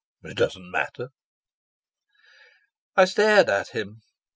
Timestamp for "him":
3.67-4.01